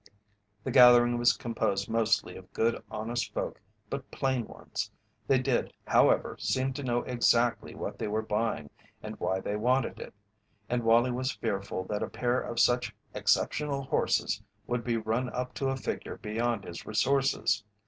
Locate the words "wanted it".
9.55-10.15